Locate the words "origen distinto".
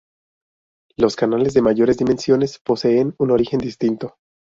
3.29-4.15